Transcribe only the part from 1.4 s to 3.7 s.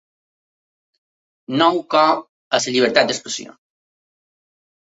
Nou cop a la llibertat d’expressió.